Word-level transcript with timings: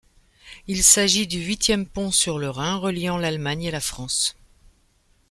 Il 0.65 0.83
s'agit 0.83 1.27
du 1.27 1.37
huitième 1.39 1.85
pont 1.85 2.09
sur 2.09 2.39
le 2.39 2.49
Rhin 2.49 2.77
reliant 2.77 3.19
l'Allemagne 3.19 3.65
et 3.65 3.69
la 3.69 3.79
France. 3.79 4.35